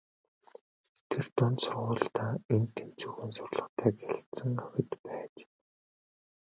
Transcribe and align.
Тэд 1.09 1.27
дунд 1.35 1.57
сургуульдаа 1.63 2.33
эн 2.53 2.63
тэнцүүхэн 2.75 3.31
сурлагатай 3.37 3.91
гялалзсан 3.99 4.53
охид 4.65 4.91
байж. 5.03 5.35